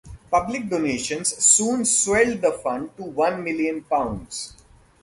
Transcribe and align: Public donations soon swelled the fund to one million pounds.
Public 0.31 0.67
donations 0.67 1.27
soon 1.45 1.85
swelled 1.85 2.41
the 2.41 2.53
fund 2.53 2.89
to 2.97 3.03
one 3.03 3.43
million 3.43 3.83
pounds. 3.83 4.55